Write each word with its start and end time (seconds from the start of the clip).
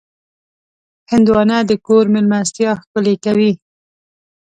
هندوانه 1.11 1.57
د 1.69 1.71
کور 1.85 2.05
مېلمستیا 2.13 2.71
ښکلې 2.81 3.15
کوي. 3.25 3.51